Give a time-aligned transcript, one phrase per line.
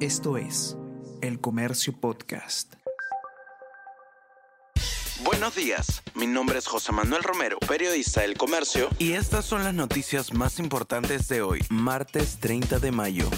[0.00, 0.76] Esto es
[1.22, 2.74] El Comercio Podcast.
[5.24, 9.72] Buenos días, mi nombre es José Manuel Romero, periodista del Comercio, y estas son las
[9.72, 13.30] noticias más importantes de hoy, martes 30 de mayo.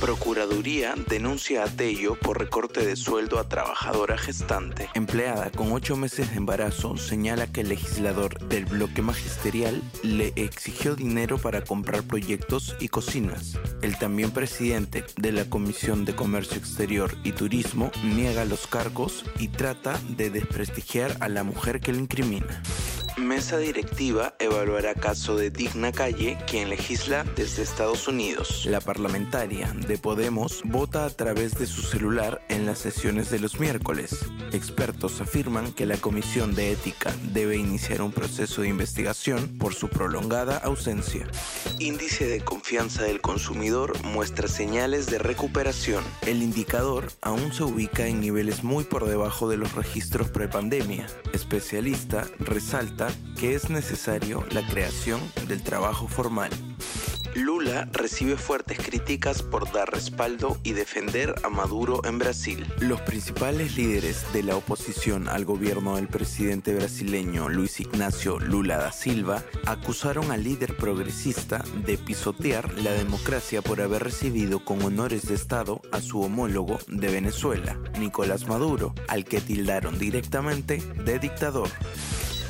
[0.00, 4.88] Procuraduría denuncia a Tello por recorte de sueldo a trabajadora gestante.
[4.94, 10.96] Empleada con ocho meses de embarazo señala que el legislador del bloque magisterial le exigió
[10.96, 13.58] dinero para comprar proyectos y cocinas.
[13.82, 19.48] El también presidente de la Comisión de Comercio Exterior y Turismo niega los cargos y
[19.48, 22.62] trata de desprestigiar a la mujer que lo incrimina.
[23.16, 28.64] Mesa directiva evaluará caso de Digna Calle, quien legisla desde Estados Unidos.
[28.66, 33.60] La parlamentaria de Podemos vota a través de su celular en las sesiones de los
[33.60, 34.24] miércoles.
[34.52, 39.88] Expertos afirman que la Comisión de Ética debe iniciar un proceso de investigación por su
[39.88, 41.26] prolongada ausencia.
[41.78, 46.04] Índice de confianza del consumidor muestra señales de recuperación.
[46.26, 51.06] El indicador aún se ubica en niveles muy por debajo de los registros prepandemia.
[51.32, 52.99] Especialista resalta
[53.38, 56.50] que es necesario la creación del trabajo formal.
[57.34, 62.66] Lula recibe fuertes críticas por dar respaldo y defender a Maduro en Brasil.
[62.80, 68.90] Los principales líderes de la oposición al gobierno del presidente brasileño Luis Ignacio Lula da
[68.90, 75.34] Silva acusaron al líder progresista de pisotear la democracia por haber recibido con honores de
[75.34, 81.68] Estado a su homólogo de Venezuela, Nicolás Maduro, al que tildaron directamente de dictador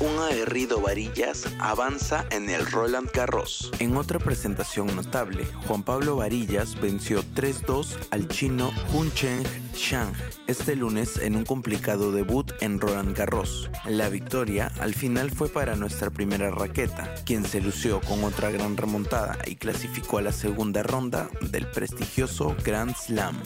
[0.01, 3.71] un aguerrido Varillas avanza en el Roland Garros.
[3.79, 9.43] En otra presentación notable, Juan Pablo Varillas venció 3-2 al chino Hun Cheng
[9.75, 10.13] Shang
[10.47, 13.69] este lunes en un complicado debut en Roland Garros.
[13.85, 18.77] La victoria al final fue para nuestra primera raqueta, quien se lució con otra gran
[18.77, 23.41] remontada y clasificó a la segunda ronda del prestigioso Grand Slam.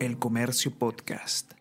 [0.00, 1.59] El Comercio Podcast.